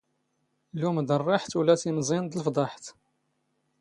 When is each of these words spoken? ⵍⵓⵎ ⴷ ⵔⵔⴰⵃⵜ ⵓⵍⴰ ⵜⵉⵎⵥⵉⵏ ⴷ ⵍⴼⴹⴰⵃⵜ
ⵍⵓⵎ 0.79 0.97
ⴷ 1.07 1.09
ⵔⵔⴰⵃⵜ 1.19 1.51
ⵓⵍⴰ 1.59 1.75
ⵜⵉⵎⵥⵉⵏ 1.81 2.21
ⴷ 2.35 2.35
ⵍⴼⴹⴰⵃⵜ 2.39 2.85